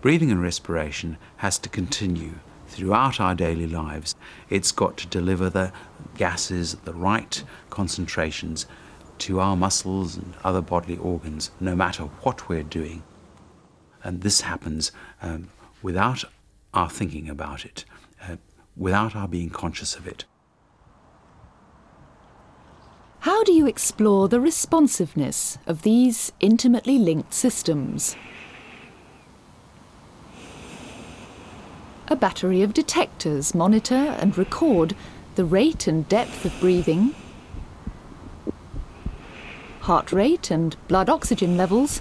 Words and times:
breathing 0.00 0.30
and 0.30 0.42
respiration 0.42 1.16
has 1.38 1.58
to 1.58 1.68
continue 1.68 2.34
throughout 2.66 3.20
our 3.20 3.34
daily 3.34 3.66
lives. 3.66 4.14
It's 4.50 4.72
got 4.72 4.96
to 4.98 5.06
deliver 5.06 5.50
the 5.50 5.72
gases, 6.16 6.74
the 6.84 6.94
right 6.94 7.42
concentrations 7.70 8.66
to 9.18 9.40
our 9.40 9.56
muscles 9.56 10.16
and 10.16 10.34
other 10.44 10.60
bodily 10.60 10.96
organs, 10.96 11.50
no 11.60 11.74
matter 11.74 12.04
what 12.22 12.48
we're 12.48 12.62
doing. 12.62 13.02
And 14.04 14.22
this 14.22 14.42
happens 14.42 14.92
um, 15.22 15.50
without 15.82 16.24
our 16.72 16.88
thinking 16.88 17.28
about 17.28 17.64
it, 17.64 17.84
uh, 18.22 18.36
without 18.76 19.16
our 19.16 19.26
being 19.26 19.50
conscious 19.50 19.96
of 19.96 20.06
it. 20.06 20.24
How 23.20 23.42
do 23.42 23.52
you 23.52 23.66
explore 23.66 24.28
the 24.28 24.40
responsiveness 24.40 25.58
of 25.66 25.82
these 25.82 26.30
intimately 26.38 26.98
linked 26.98 27.34
systems? 27.34 28.14
A 32.10 32.16
battery 32.16 32.62
of 32.62 32.72
detectors 32.72 33.54
monitor 33.54 33.94
and 33.94 34.38
record 34.38 34.96
the 35.34 35.44
rate 35.44 35.86
and 35.86 36.08
depth 36.08 36.46
of 36.46 36.58
breathing, 36.58 37.14
heart 39.80 40.10
rate 40.10 40.50
and 40.50 40.74
blood 40.88 41.10
oxygen 41.10 41.58
levels, 41.58 42.00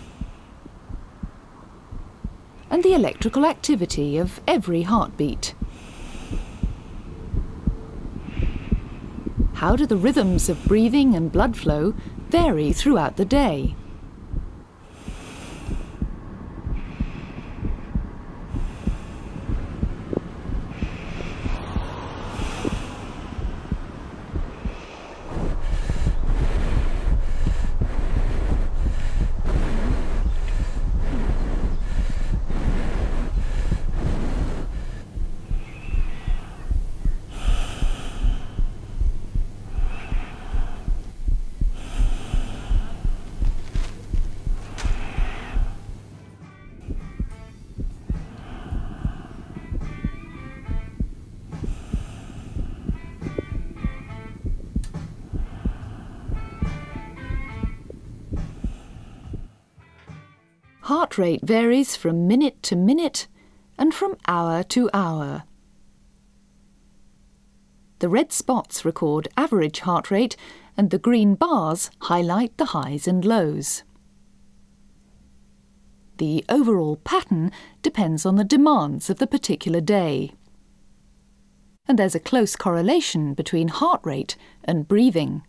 and 2.69 2.83
the 2.83 2.93
electrical 2.93 3.45
activity 3.45 4.17
of 4.17 4.39
every 4.47 4.83
heartbeat. 4.83 5.53
How 9.55 9.75
do 9.75 9.85
the 9.85 9.97
rhythms 9.97 10.47
of 10.47 10.63
breathing 10.65 11.15
and 11.15 11.31
blood 11.31 11.57
flow 11.57 11.93
vary 12.29 12.71
throughout 12.71 13.17
the 13.17 13.25
day? 13.25 13.75
Heart 60.87 61.17
rate 61.17 61.41
varies 61.43 61.97
from 61.97 62.29
minute 62.29 62.63
to 62.63 62.77
minute 62.77 63.27
and 63.77 63.93
from 63.93 64.15
hour 64.25 64.63
to 64.63 64.89
hour. 64.93 65.43
The 67.99 68.07
red 68.07 68.31
spots 68.31 68.85
record 68.85 69.27
average 69.35 69.81
heart 69.81 70.09
rate 70.09 70.37
and 70.77 70.89
the 70.89 70.97
green 70.97 71.35
bars 71.35 71.91
highlight 72.03 72.55
the 72.55 72.67
highs 72.67 73.05
and 73.05 73.25
lows. 73.25 73.83
The 76.19 76.45
overall 76.47 76.95
pattern 76.95 77.51
depends 77.81 78.25
on 78.25 78.37
the 78.37 78.45
demands 78.45 79.09
of 79.09 79.17
the 79.17 79.27
particular 79.27 79.81
day. 79.81 80.31
And 81.85 81.99
there's 81.99 82.15
a 82.15 82.29
close 82.31 82.55
correlation 82.55 83.33
between 83.33 83.67
heart 83.67 83.99
rate 84.05 84.37
and 84.63 84.87
breathing. 84.87 85.43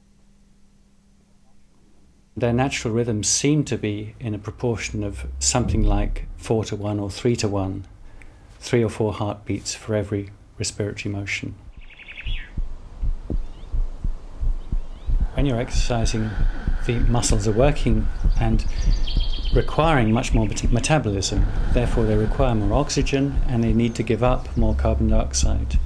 Their 2.39 2.53
natural 2.53 2.95
rhythms 2.95 3.29
seem 3.29 3.65
to 3.65 3.77
be 3.77 4.15
in 4.21 4.33
a 4.33 4.39
proportion 4.39 5.03
of 5.03 5.27
something 5.41 5.83
like 5.83 6.29
4 6.37 6.65
to 6.67 6.77
1 6.77 7.01
or 7.01 7.11
3 7.11 7.35
to 7.35 7.49
1, 7.49 7.85
three 8.61 8.85
or 8.85 8.89
four 8.89 9.13
heartbeats 9.13 9.75
for 9.75 9.97
every 9.97 10.31
respiratory 10.57 11.13
motion. 11.13 11.57
When 15.35 15.47
you're 15.47 15.61
exercising, 15.61 16.31
the 16.87 17.01
muscles 17.01 17.49
are 17.49 17.53
working 17.53 18.07
and 18.41 18.65
requiring 19.53 20.13
much 20.13 20.33
more 20.33 20.47
metabolism. 20.71 21.45
Therefore, 21.73 22.05
they 22.05 22.17
require 22.17 22.55
more 22.55 22.79
oxygen 22.79 23.41
and 23.49 23.65
they 23.65 23.73
need 23.73 23.95
to 23.97 24.05
give 24.05 24.23
up 24.23 24.57
more 24.57 24.77
carbon 24.77 25.09
dioxide. 25.09 25.77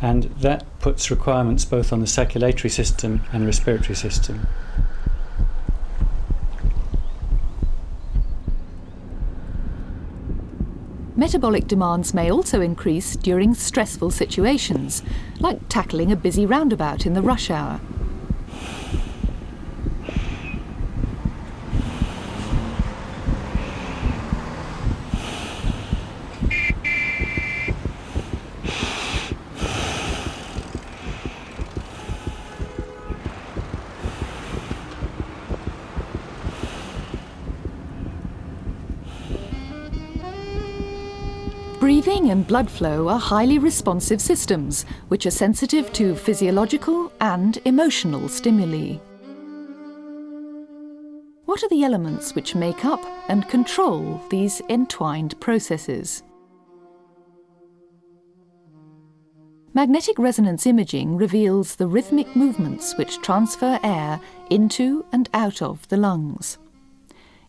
And 0.00 0.24
that 0.40 0.64
puts 0.80 1.10
requirements 1.10 1.64
both 1.64 1.92
on 1.92 2.00
the 2.00 2.06
circulatory 2.06 2.70
system 2.70 3.22
and 3.32 3.46
respiratory 3.46 3.96
system. 3.96 4.46
Metabolic 11.14 11.66
demands 11.66 12.14
may 12.14 12.30
also 12.30 12.62
increase 12.62 13.16
during 13.16 13.52
stressful 13.52 14.10
situations, 14.10 15.02
like 15.40 15.68
tackling 15.68 16.10
a 16.10 16.16
busy 16.16 16.46
roundabout 16.46 17.04
in 17.04 17.12
the 17.12 17.20
rush 17.20 17.50
hour. 17.50 17.78
Breathing 41.82 42.30
and 42.30 42.46
blood 42.46 42.70
flow 42.70 43.08
are 43.08 43.18
highly 43.18 43.58
responsive 43.58 44.20
systems, 44.20 44.86
which 45.08 45.26
are 45.26 45.32
sensitive 45.32 45.92
to 45.94 46.14
physiological 46.14 47.12
and 47.20 47.58
emotional 47.64 48.28
stimuli. 48.28 48.98
What 51.44 51.60
are 51.64 51.68
the 51.70 51.82
elements 51.82 52.36
which 52.36 52.54
make 52.54 52.84
up 52.84 53.04
and 53.28 53.48
control 53.48 54.20
these 54.30 54.62
entwined 54.68 55.40
processes? 55.40 56.22
Magnetic 59.74 60.20
resonance 60.20 60.68
imaging 60.68 61.16
reveals 61.16 61.74
the 61.74 61.88
rhythmic 61.88 62.36
movements 62.36 62.96
which 62.96 63.20
transfer 63.22 63.80
air 63.82 64.20
into 64.50 65.04
and 65.10 65.28
out 65.34 65.60
of 65.60 65.88
the 65.88 65.96
lungs. 65.96 66.58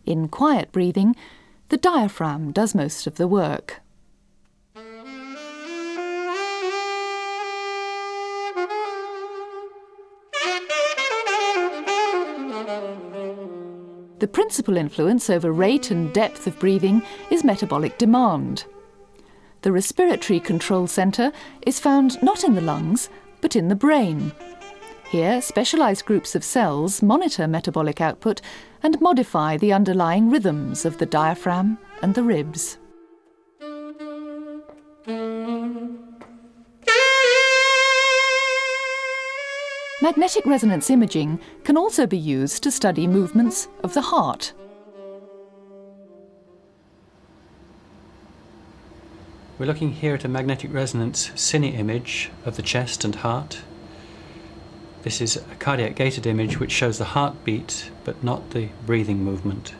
In 0.04 0.26
quiet 0.26 0.72
breathing, 0.72 1.14
the 1.68 1.76
diaphragm 1.76 2.50
does 2.50 2.74
most 2.74 3.06
of 3.06 3.14
the 3.14 3.28
work. 3.28 3.80
The 14.24 14.28
principal 14.28 14.78
influence 14.78 15.28
over 15.28 15.52
rate 15.52 15.90
and 15.90 16.10
depth 16.10 16.46
of 16.46 16.58
breathing 16.58 17.02
is 17.30 17.44
metabolic 17.44 17.98
demand. 17.98 18.64
The 19.60 19.70
respiratory 19.70 20.40
control 20.40 20.86
centre 20.86 21.30
is 21.66 21.78
found 21.78 22.22
not 22.22 22.42
in 22.42 22.54
the 22.54 22.62
lungs, 22.62 23.10
but 23.42 23.54
in 23.54 23.68
the 23.68 23.74
brain. 23.74 24.32
Here, 25.10 25.42
specialised 25.42 26.06
groups 26.06 26.34
of 26.34 26.42
cells 26.42 27.02
monitor 27.02 27.46
metabolic 27.46 28.00
output 28.00 28.40
and 28.82 28.98
modify 28.98 29.58
the 29.58 29.74
underlying 29.74 30.30
rhythms 30.30 30.86
of 30.86 30.96
the 30.96 31.04
diaphragm 31.04 31.76
and 32.00 32.14
the 32.14 32.22
ribs. 32.22 32.78
Magnetic 40.04 40.44
resonance 40.44 40.90
imaging 40.90 41.40
can 41.64 41.78
also 41.78 42.06
be 42.06 42.18
used 42.18 42.62
to 42.62 42.70
study 42.70 43.06
movements 43.06 43.68
of 43.82 43.94
the 43.94 44.02
heart. 44.02 44.52
We're 49.58 49.64
looking 49.64 49.92
here 49.92 50.14
at 50.14 50.24
a 50.26 50.28
magnetic 50.28 50.74
resonance 50.74 51.30
cine 51.30 51.72
image 51.72 52.30
of 52.44 52.56
the 52.56 52.62
chest 52.62 53.02
and 53.02 53.14
heart. 53.14 53.62
This 55.04 55.22
is 55.22 55.38
a 55.38 55.54
cardiac 55.58 55.96
gated 55.96 56.26
image 56.26 56.60
which 56.60 56.70
shows 56.70 56.98
the 56.98 57.16
heartbeat 57.16 57.90
but 58.04 58.22
not 58.22 58.50
the 58.50 58.68
breathing 58.84 59.24
movement. 59.24 59.70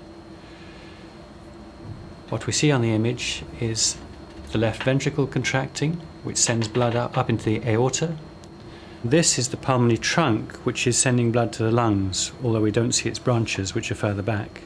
What 2.30 2.46
we 2.46 2.54
see 2.54 2.72
on 2.72 2.80
the 2.80 2.94
image 2.94 3.44
is 3.60 3.98
the 4.52 4.58
left 4.58 4.84
ventricle 4.84 5.26
contracting, 5.26 6.00
which 6.22 6.38
sends 6.38 6.66
blood 6.66 6.96
up, 6.96 7.18
up 7.18 7.28
into 7.28 7.44
the 7.44 7.68
aorta 7.68 8.16
this 9.04 9.38
is 9.38 9.48
the 9.48 9.58
pulmonary 9.58 9.98
trunk, 9.98 10.56
which 10.64 10.86
is 10.86 10.96
sending 10.96 11.30
blood 11.30 11.52
to 11.52 11.62
the 11.62 11.70
lungs, 11.70 12.32
although 12.42 12.62
we 12.62 12.70
don't 12.70 12.92
see 12.92 13.06
its 13.06 13.18
branches, 13.18 13.74
which 13.74 13.90
are 13.90 13.94
further 13.94 14.22
back. 14.22 14.62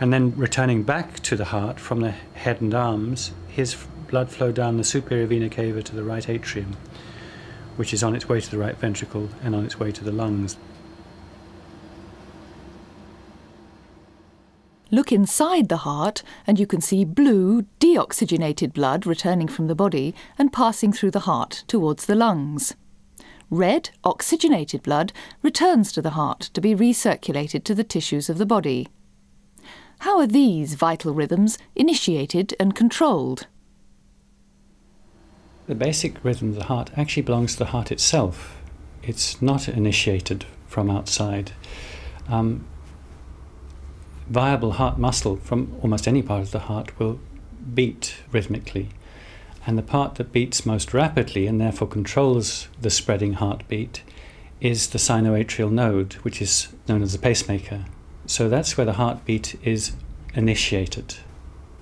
And 0.00 0.12
then 0.12 0.34
returning 0.36 0.82
back 0.82 1.20
to 1.20 1.36
the 1.36 1.44
heart 1.44 1.78
from 1.78 2.00
the 2.00 2.10
head 2.10 2.60
and 2.60 2.74
arms, 2.74 3.30
his 3.46 3.76
blood 4.08 4.30
flow 4.30 4.50
down 4.50 4.78
the 4.78 4.84
superior 4.84 5.26
vena 5.26 5.48
cava 5.48 5.80
to 5.80 5.94
the 5.94 6.02
right 6.02 6.28
atrium, 6.28 6.76
which 7.76 7.94
is 7.94 8.02
on 8.02 8.16
its 8.16 8.28
way 8.28 8.40
to 8.40 8.50
the 8.50 8.58
right 8.58 8.76
ventricle 8.76 9.28
and 9.44 9.54
on 9.54 9.64
its 9.64 9.78
way 9.78 9.92
to 9.92 10.02
the 10.02 10.10
lungs. 10.10 10.56
Look 14.90 15.12
inside 15.12 15.68
the 15.68 15.76
heart, 15.78 16.24
and 16.48 16.58
you 16.58 16.66
can 16.66 16.80
see 16.80 17.04
blue, 17.04 17.62
deoxygenated 17.78 18.72
blood 18.72 19.06
returning 19.06 19.46
from 19.46 19.68
the 19.68 19.76
body 19.76 20.16
and 20.36 20.52
passing 20.52 20.92
through 20.92 21.12
the 21.12 21.20
heart 21.20 21.62
towards 21.68 22.06
the 22.06 22.16
lungs. 22.16 22.74
Red, 23.50 23.90
oxygenated 24.04 24.82
blood 24.82 25.12
returns 25.42 25.90
to 25.92 26.00
the 26.00 26.10
heart 26.10 26.40
to 26.54 26.60
be 26.60 26.74
recirculated 26.74 27.64
to 27.64 27.74
the 27.74 27.84
tissues 27.84 28.30
of 28.30 28.38
the 28.38 28.46
body. 28.46 28.88
How 30.00 30.18
are 30.20 30.26
these 30.26 30.74
vital 30.74 31.12
rhythms 31.12 31.58
initiated 31.74 32.54
and 32.60 32.74
controlled? 32.74 33.48
The 35.66 35.74
basic 35.74 36.24
rhythm 36.24 36.50
of 36.50 36.54
the 36.54 36.64
heart 36.64 36.90
actually 36.96 37.22
belongs 37.22 37.52
to 37.52 37.58
the 37.60 37.66
heart 37.66 37.92
itself. 37.92 38.56
It's 39.02 39.42
not 39.42 39.68
initiated 39.68 40.46
from 40.66 40.88
outside. 40.88 41.52
Um, 42.28 42.66
viable 44.28 44.72
heart 44.72 44.98
muscle 44.98 45.36
from 45.36 45.76
almost 45.82 46.06
any 46.06 46.22
part 46.22 46.42
of 46.42 46.52
the 46.52 46.60
heart 46.60 46.98
will 46.98 47.20
beat 47.74 48.16
rhythmically. 48.30 48.90
And 49.66 49.76
the 49.76 49.82
part 49.82 50.14
that 50.16 50.32
beats 50.32 50.64
most 50.64 50.94
rapidly 50.94 51.46
and 51.46 51.60
therefore 51.60 51.88
controls 51.88 52.68
the 52.80 52.90
spreading 52.90 53.34
heartbeat 53.34 54.02
is 54.60 54.88
the 54.88 54.98
sinoatrial 54.98 55.70
node, 55.70 56.14
which 56.14 56.40
is 56.40 56.68
known 56.88 57.02
as 57.02 57.12
the 57.12 57.18
pacemaker. 57.18 57.84
So 58.26 58.48
that's 58.48 58.76
where 58.76 58.84
the 58.84 58.94
heartbeat 58.94 59.58
is 59.62 59.92
initiated. 60.34 61.16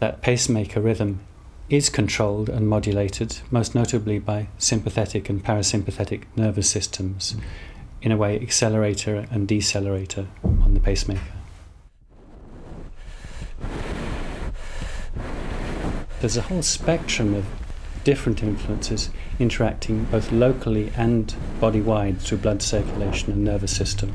That 0.01 0.23
pacemaker 0.23 0.81
rhythm 0.81 1.21
is 1.69 1.91
controlled 1.91 2.49
and 2.49 2.69
modulated, 2.69 3.39
most 3.51 3.75
notably 3.75 4.19
by 4.19 4.49
sympathetic 4.59 5.29
and 5.29 5.45
parasympathetic 5.45 6.25
nervous 6.37 6.71
systems, 6.71 7.37
in 8.01 8.13
a 8.13 8.17
way, 8.17 8.41
accelerator 8.41 9.27
and 9.31 9.47
decelerator 9.47 10.27
on 10.43 10.75
the 10.75 10.81
pacemaker. 10.81 11.21
There's 16.21 16.37
a 16.37 16.43
whole 16.43 16.63
spectrum 16.63 17.35
of 17.35 17.45
different 18.05 18.43
influences 18.43 19.11
interacting 19.39 20.05
both 20.05 20.33
locally 20.33 20.93
and 20.97 21.35
body 21.61 21.81
wide 21.81 22.21
through 22.21 22.39
blood 22.39 22.63
circulation 22.63 23.33
and 23.33 23.45
nervous 23.45 23.77
system. 23.77 24.13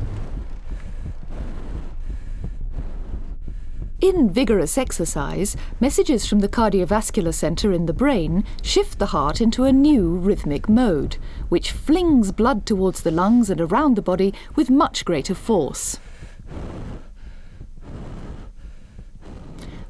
In 4.04 4.30
vigorous 4.30 4.78
exercise, 4.78 5.56
messages 5.80 6.28
from 6.28 6.42
the 6.42 6.50
cardiovascular 6.50 7.34
centre 7.34 7.72
in 7.72 7.86
the 7.86 7.94
brain 7.94 8.44
shift 8.62 9.00
the 9.00 9.06
heart 9.08 9.40
into 9.40 9.64
a 9.64 9.72
new 9.72 10.18
rhythmic 10.18 10.68
mode, 10.68 11.16
which 11.48 11.72
flings 11.72 12.34
blood 12.34 12.66
towards 12.66 13.04
the 13.04 13.12
lungs 13.12 13.50
and 13.50 13.62
around 13.62 13.96
the 13.96 14.02
body 14.02 14.34
with 14.58 14.70
much 14.70 15.06
greater 15.06 15.34
force. 15.34 16.00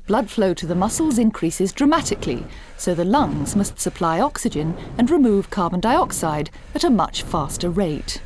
Blood 0.06 0.30
flow 0.30 0.54
to 0.54 0.66
the 0.66 0.76
muscles 0.76 1.18
increases 1.18 1.72
dramatically, 1.72 2.46
so 2.78 2.94
the 2.94 3.06
lungs 3.06 3.56
must 3.56 3.80
supply 3.80 4.20
oxygen 4.20 4.76
and 4.98 5.10
remove 5.10 5.50
carbon 5.50 5.80
dioxide 5.80 6.50
at 6.76 6.84
a 6.84 6.90
much 6.90 7.24
faster 7.24 7.70
rate. 7.70 8.22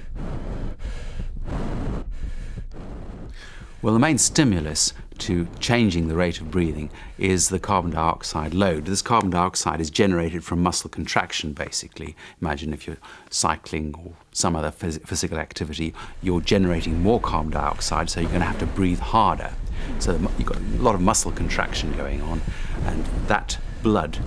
Well, 3.81 3.93
the 3.93 3.99
main 3.99 4.17
stimulus 4.17 4.93
to 5.17 5.47
changing 5.59 6.07
the 6.07 6.15
rate 6.15 6.39
of 6.39 6.51
breathing 6.51 6.89
is 7.17 7.49
the 7.49 7.59
carbon 7.59 7.91
dioxide 7.91 8.53
load. 8.53 8.85
This 8.85 9.01
carbon 9.01 9.29
dioxide 9.29 9.81
is 9.81 9.89
generated 9.89 10.43
from 10.43 10.61
muscle 10.61 10.89
contraction, 10.89 11.53
basically. 11.53 12.15
Imagine 12.41 12.73
if 12.73 12.87
you're 12.87 12.97
cycling 13.29 13.95
or 13.95 14.13
some 14.31 14.55
other 14.55 14.71
phys- 14.71 15.05
physical 15.05 15.37
activity, 15.37 15.93
you're 16.21 16.41
generating 16.41 17.01
more 17.01 17.19
carbon 17.19 17.51
dioxide, 17.51 18.09
so 18.09 18.19
you're 18.19 18.29
going 18.29 18.41
to 18.41 18.47
have 18.47 18.59
to 18.59 18.65
breathe 18.65 18.99
harder. 18.99 19.51
So 19.99 20.13
you've 20.37 20.45
got 20.45 20.57
a 20.57 20.81
lot 20.81 20.95
of 20.95 21.01
muscle 21.01 21.31
contraction 21.31 21.95
going 21.97 22.21
on, 22.21 22.41
and 22.85 23.05
that 23.27 23.59
blood 23.83 24.19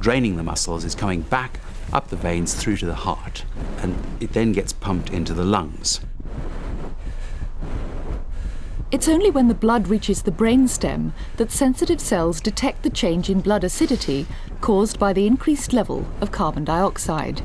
draining 0.00 0.36
the 0.36 0.42
muscles 0.42 0.84
is 0.84 0.94
coming 0.94 1.22
back 1.22 1.60
up 1.92 2.08
the 2.08 2.16
veins 2.16 2.54
through 2.54 2.76
to 2.78 2.86
the 2.86 2.94
heart, 2.94 3.44
and 3.78 3.96
it 4.20 4.32
then 4.32 4.52
gets 4.52 4.72
pumped 4.72 5.10
into 5.10 5.32
the 5.32 5.44
lungs. 5.44 6.00
It's 8.90 9.08
only 9.08 9.30
when 9.30 9.48
the 9.48 9.54
blood 9.54 9.88
reaches 9.88 10.22
the 10.22 10.30
brainstem 10.30 11.12
that 11.36 11.50
sensitive 11.50 12.00
cells 12.00 12.40
detect 12.40 12.82
the 12.82 12.90
change 12.90 13.28
in 13.28 13.40
blood 13.40 13.64
acidity 13.64 14.26
caused 14.60 14.98
by 14.98 15.12
the 15.12 15.26
increased 15.26 15.72
level 15.72 16.06
of 16.20 16.30
carbon 16.30 16.64
dioxide. 16.64 17.42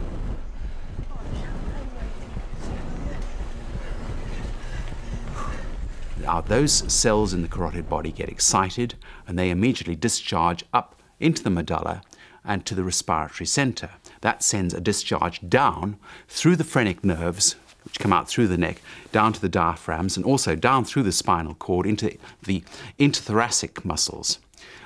Now, 6.22 6.42
those 6.42 6.72
cells 6.94 7.34
in 7.34 7.42
the 7.42 7.48
carotid 7.48 7.90
body 7.90 8.12
get 8.12 8.30
excited 8.30 8.94
and 9.26 9.40
they 9.40 9.50
immediately 9.50 9.96
discharge 9.96 10.64
up 10.72 11.02
into 11.20 11.42
the 11.42 11.50
medulla 11.50 12.04
and 12.46 12.66
to 12.66 12.76
the 12.76 12.84
respiratory 12.84 13.48
center. 13.48 13.90
That 14.22 14.44
sends 14.44 14.74
a 14.74 14.82
discharge 14.82 15.42
down 15.50 15.98
through 16.28 16.58
the 16.58 16.64
phrenic 16.64 17.04
nerves, 17.04 17.56
which 17.86 18.00
come 18.00 18.14
out 18.14 18.28
through 18.28 18.48
the 18.48 18.58
neck, 18.58 18.82
down 19.12 19.34
to 19.34 19.42
the 19.42 19.50
diaphragms, 19.50 20.18
and 20.18 20.26
also 20.26 20.56
down 20.56 20.86
through 20.86 21.04
the 21.04 21.12
spinal 21.12 21.56
cord 21.56 21.86
into 21.86 22.18
the 22.44 22.64
interthoracic 23.00 23.84
muscles. 23.84 24.40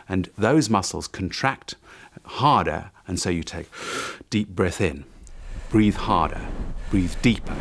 And 0.08 0.30
those 0.38 0.70
muscles 0.70 1.08
contract 1.08 1.76
harder, 2.26 2.92
and 3.08 3.20
so 3.20 3.30
you 3.30 3.44
take 3.44 3.70
deep 4.30 4.50
breath 4.50 4.82
in, 4.82 5.06
breathe 5.70 5.96
harder, 5.96 6.42
breathe 6.90 7.16
deeper, 7.22 7.56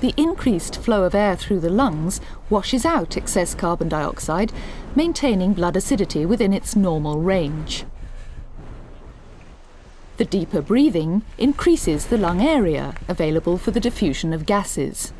the 0.00 0.12
increased 0.18 0.76
flow 0.76 1.04
of 1.04 1.14
air 1.14 1.36
through 1.36 1.60
the 1.60 1.70
lungs 1.70 2.20
washes 2.50 2.84
out 2.84 3.16
excess 3.16 3.54
carbon 3.54 3.88
dioxide, 3.88 4.52
maintaining 4.94 5.54
blood 5.54 5.74
acidity 5.74 6.26
within 6.26 6.52
its 6.52 6.76
normal 6.76 7.20
range. 7.20 7.86
The 10.16 10.24
deeper 10.24 10.62
breathing 10.62 11.22
increases 11.36 12.06
the 12.06 12.16
lung 12.16 12.40
area 12.40 12.94
available 13.06 13.58
for 13.58 13.70
the 13.70 13.80
diffusion 13.80 14.32
of 14.32 14.46
gases. 14.46 15.12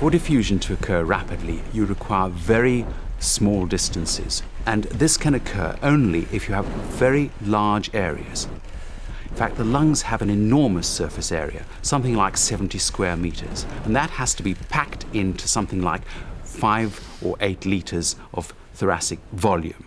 For 0.00 0.10
diffusion 0.10 0.58
to 0.60 0.72
occur 0.72 1.04
rapidly, 1.04 1.62
you 1.72 1.84
require 1.84 2.28
very 2.28 2.86
small 3.20 3.66
distances, 3.66 4.42
and 4.66 4.84
this 4.84 5.16
can 5.16 5.34
occur 5.34 5.78
only 5.80 6.26
if 6.32 6.48
you 6.48 6.54
have 6.54 6.64
very 6.64 7.30
large 7.40 7.94
areas. 7.94 8.48
In 9.28 9.36
fact, 9.36 9.56
the 9.56 9.64
lungs 9.64 10.02
have 10.02 10.22
an 10.22 10.30
enormous 10.30 10.88
surface 10.88 11.30
area, 11.30 11.64
something 11.82 12.16
like 12.16 12.36
70 12.36 12.78
square 12.78 13.16
meters, 13.16 13.64
and 13.84 13.94
that 13.94 14.10
has 14.10 14.34
to 14.34 14.42
be 14.42 14.54
packed 14.54 15.04
into 15.12 15.46
something 15.46 15.80
like 15.80 16.02
five 16.42 17.00
or 17.22 17.36
eight 17.40 17.64
liters 17.64 18.16
of 18.34 18.52
thoracic 18.74 19.20
volume. 19.32 19.84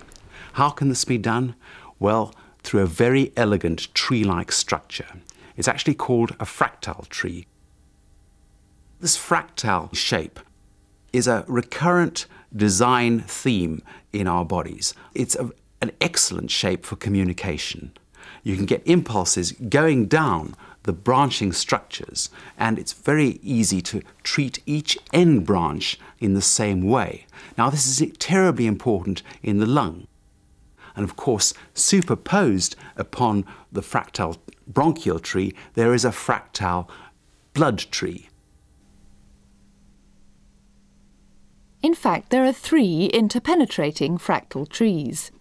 How 0.53 0.69
can 0.69 0.89
this 0.89 1.05
be 1.05 1.17
done? 1.17 1.55
Well, 1.99 2.33
through 2.63 2.81
a 2.81 2.87
very 2.87 3.31
elegant 3.35 3.93
tree 3.93 4.23
like 4.23 4.51
structure. 4.51 5.07
It's 5.55 5.67
actually 5.67 5.95
called 5.95 6.31
a 6.31 6.45
fractal 6.45 7.07
tree. 7.09 7.45
This 8.99 9.17
fractal 9.17 9.93
shape 9.95 10.39
is 11.11 11.27
a 11.27 11.45
recurrent 11.47 12.25
design 12.55 13.19
theme 13.19 13.81
in 14.11 14.27
our 14.27 14.45
bodies. 14.45 14.93
It's 15.13 15.35
a, 15.35 15.51
an 15.81 15.91
excellent 15.99 16.49
shape 16.49 16.85
for 16.85 16.95
communication 16.95 17.91
you 18.43 18.55
can 18.55 18.65
get 18.65 18.85
impulses 18.85 19.53
going 19.53 20.07
down 20.07 20.55
the 20.83 20.93
branching 20.93 21.53
structures, 21.53 22.29
and 22.57 22.77
it's 22.77 22.91
very 22.91 23.39
easy 23.41 23.81
to 23.81 24.01
treat 24.21 24.61
each 24.65 24.97
end 25.13 25.45
branch 25.45 25.97
in 26.19 26.33
the 26.33 26.41
same 26.41 26.81
way. 26.83 27.25
Now, 27.57 27.69
this 27.69 27.87
is 27.87 28.11
terribly 28.19 28.67
important 28.67 29.23
in 29.41 29.59
the 29.59 29.65
lung. 29.65 30.07
And 30.95 31.03
of 31.03 31.15
course, 31.15 31.53
superposed 31.73 32.75
upon 32.95 33.45
the 33.71 33.81
fractal 33.81 34.37
bronchial 34.67 35.19
tree, 35.19 35.53
there 35.73 35.93
is 35.93 36.05
a 36.05 36.09
fractal 36.09 36.87
blood 37.53 37.79
tree. 37.79 38.29
In 41.81 41.93
fact, 41.93 42.29
there 42.29 42.45
are 42.45 42.53
three 42.53 43.09
interpenetrating 43.13 44.17
fractal 44.17 44.67
trees. 44.67 45.31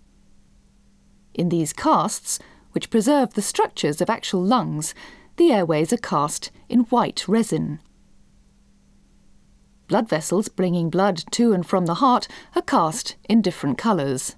In 1.35 1.51
these 1.51 1.73
casts, 1.73 2.39
which 2.73 2.91
preserve 2.91 3.35
the 3.35 3.43
structures 3.43 4.01
of 4.01 4.11
actual 4.11 4.43
lungs, 4.43 4.95
the 5.37 5.53
airways 5.53 5.93
are 5.93 5.99
cast 5.99 6.51
in 6.69 6.81
white 6.81 7.27
resin. 7.29 7.79
Blood 9.87 10.09
vessels 10.09 10.49
bringing 10.49 10.91
blood 10.91 11.23
to 11.33 11.53
and 11.53 11.67
from 11.67 11.87
the 11.87 11.95
heart 11.95 12.27
are 12.57 12.63
cast 12.63 13.17
in 13.29 13.43
different 13.43 13.79
colours. 13.79 14.37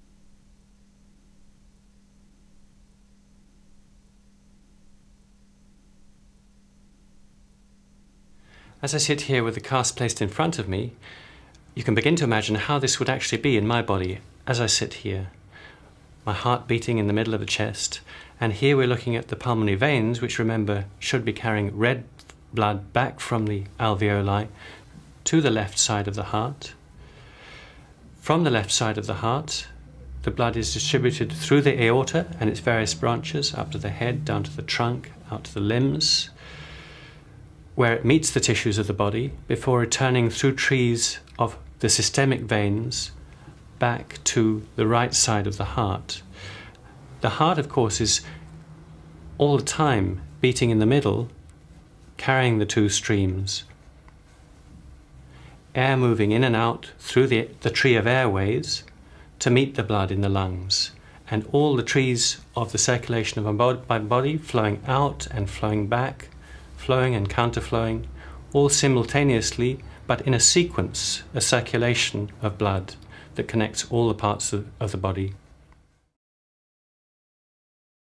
As 8.85 8.95
I 8.95 8.99
sit 8.99 9.23
here 9.23 9.43
with 9.43 9.55
the 9.55 9.63
cast 9.63 9.97
placed 9.97 10.21
in 10.21 10.29
front 10.29 10.59
of 10.59 10.69
me, 10.69 10.93
you 11.75 11.83
can 11.83 11.95
begin 11.95 12.17
to 12.17 12.25
imagine 12.25 12.57
how 12.57 12.79
this 12.79 12.99
would 12.99 13.09
actually 13.09 13.39
be 13.39 13.57
in 13.57 13.67
my 13.67 13.81
body 13.81 14.19
as 14.47 14.61
I 14.61 14.67
sit 14.67 14.93
here. 15.09 15.29
My 16.27 16.35
heart 16.35 16.69
beating 16.69 16.99
in 16.99 17.07
the 17.07 17.15
middle 17.15 17.33
of 17.33 17.41
the 17.41 17.47
chest, 17.47 18.03
and 18.39 18.53
here 18.53 18.77
we're 18.77 18.87
looking 18.87 19.17
at 19.17 19.29
the 19.29 19.37
pulmonary 19.37 19.75
veins, 19.75 20.21
which 20.21 20.39
remember 20.39 20.85
should 20.99 21.25
be 21.25 21.33
carrying 21.33 21.75
red 21.75 22.05
blood 22.53 22.93
back 22.93 23.21
from 23.21 23.47
the 23.47 23.65
alveoli 23.81 24.49
to 25.25 25.41
the 25.41 25.51
left 25.51 25.79
side 25.79 26.07
of 26.07 26.15
the 26.15 26.25
heart. 26.25 26.75
From 28.21 28.45
the 28.45 28.51
left 28.51 28.71
side 28.71 28.99
of 28.99 29.07
the 29.07 29.23
heart, 29.25 29.67
the 30.25 30.31
blood 30.31 30.59
is 30.59 30.75
distributed 30.75 31.33
through 31.33 31.63
the 31.63 31.83
aorta 31.83 32.27
and 32.39 32.51
its 32.51 32.61
various 32.61 32.93
branches 32.93 33.55
up 33.55 33.73
to 33.73 33.79
the 33.79 33.89
head, 33.89 34.27
down 34.27 34.43
to 34.43 34.55
the 34.55 34.61
trunk, 34.61 35.11
out 35.33 35.45
to 35.45 35.55
the 35.55 35.61
limbs, 35.61 36.29
where 37.75 37.95
it 37.95 38.05
meets 38.05 38.31
the 38.31 38.41
tissues 38.41 38.79
of 38.79 38.87
the 38.87 38.93
body 38.93 39.33
before 39.49 39.81
returning 39.81 40.31
through 40.31 40.55
trees 40.55 41.19
of 41.39 41.57
the 41.81 41.89
systemic 41.89 42.43
veins 42.43 43.11
back 43.79 44.23
to 44.25 44.63
the 44.77 44.87
right 44.87 45.13
side 45.15 45.47
of 45.47 45.57
the 45.57 45.65
heart. 45.65 46.23
The 47.21 47.31
heart, 47.31 47.59
of 47.59 47.69
course, 47.69 48.01
is 48.01 48.21
all 49.39 49.57
the 49.57 49.65
time 49.65 50.21
beating 50.41 50.71
in 50.71 50.79
the 50.79 50.87
middle, 50.87 51.29
carrying 52.17 52.59
the 52.59 52.67
two 52.67 52.89
streams. 52.89 53.65
Air 55.75 55.97
moving 55.97 56.31
in 56.31 56.45
and 56.45 56.55
out 56.55 56.93
through 56.99 57.27
the, 57.27 57.49
the 57.63 57.71
tree 57.71 57.97
of 57.97 58.07
airways 58.07 58.85
to 59.41 59.51
meet 59.51 59.75
the 59.75 59.83
blood 59.83 60.13
in 60.13 60.21
the 60.21 60.29
lungs, 60.29 60.93
and 61.29 61.49
all 61.51 61.75
the 61.75 61.83
trees 61.83 62.41
of 62.55 62.71
the 62.71 62.79
circulation 62.79 63.45
of 63.45 63.89
my 63.89 63.99
body 63.99 64.37
flowing 64.37 64.81
out 64.87 65.27
and 65.33 65.51
flowing 65.51 65.89
back 65.89 66.29
flowing 66.85 67.15
and 67.15 67.31
counterflowing, 67.31 68.05
all 68.53 68.69
simultaneously, 68.69 69.79
but 70.07 70.21
in 70.23 70.35
a 70.35 70.41
sequence, 70.41 71.23
a 71.33 71.41
circulation 71.41 72.31
of 72.43 72.59
blood 72.59 72.95
that 73.37 73.49
connects 73.49 73.91
all 73.91 74.09
the 74.09 74.15
parts 74.15 74.53
of, 74.53 74.67
of 74.79 74.93
the 74.93 74.99
body 74.99 75.33